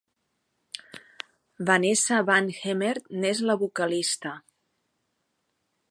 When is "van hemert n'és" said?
2.31-3.45